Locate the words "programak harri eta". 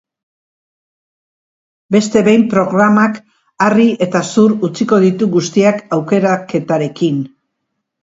2.55-4.25